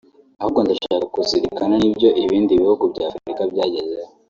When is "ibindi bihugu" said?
2.23-2.83